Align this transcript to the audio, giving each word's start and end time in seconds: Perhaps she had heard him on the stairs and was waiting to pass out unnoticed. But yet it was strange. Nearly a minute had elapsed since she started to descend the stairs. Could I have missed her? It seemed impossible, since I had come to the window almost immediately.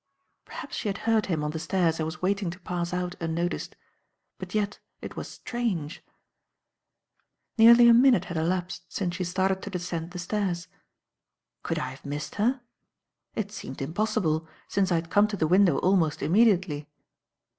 Perhaps 0.45 0.77
she 0.77 0.89
had 0.89 0.97
heard 1.05 1.27
him 1.27 1.43
on 1.43 1.51
the 1.51 1.59
stairs 1.59 1.99
and 1.99 2.07
was 2.07 2.23
waiting 2.23 2.49
to 2.49 2.59
pass 2.61 2.91
out 2.91 3.13
unnoticed. 3.21 3.75
But 4.39 4.55
yet 4.55 4.79
it 4.99 5.15
was 5.15 5.27
strange. 5.27 6.03
Nearly 7.55 7.87
a 7.87 7.93
minute 7.93 8.25
had 8.25 8.35
elapsed 8.35 8.91
since 8.91 9.13
she 9.15 9.23
started 9.23 9.61
to 9.61 9.69
descend 9.69 10.09
the 10.09 10.17
stairs. 10.17 10.67
Could 11.61 11.77
I 11.77 11.91
have 11.91 12.03
missed 12.03 12.33
her? 12.41 12.61
It 13.35 13.51
seemed 13.51 13.79
impossible, 13.79 14.47
since 14.67 14.91
I 14.91 14.95
had 14.95 15.11
come 15.11 15.27
to 15.27 15.37
the 15.37 15.45
window 15.45 15.77
almost 15.77 16.23
immediately. 16.23 16.89